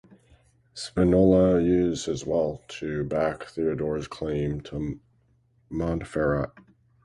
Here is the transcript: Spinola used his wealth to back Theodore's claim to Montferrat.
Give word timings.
Spinola 0.73 1.61
used 1.61 2.07
his 2.07 2.25
wealth 2.25 2.65
to 2.69 3.03
back 3.03 3.43
Theodore's 3.43 4.07
claim 4.07 4.59
to 4.61 4.99
Montferrat. 5.69 6.49